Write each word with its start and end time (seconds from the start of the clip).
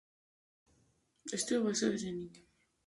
Estudió 1.35 1.61
boxeo 1.65 1.91
desde 1.91 2.11
niño 2.13 2.23
en 2.23 2.33
Cuba. 2.35 2.47